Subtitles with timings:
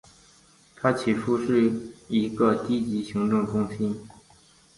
[0.75, 1.71] 它起初是
[2.07, 3.95] 一个低级行政中心。